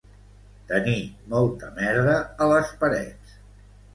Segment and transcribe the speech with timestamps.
[0.71, 1.01] Tenir
[1.33, 3.37] molta merda a les parets